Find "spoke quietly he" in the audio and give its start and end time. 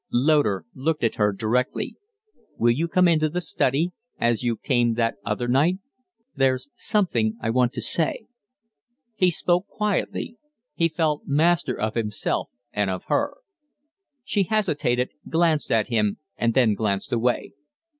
9.29-10.89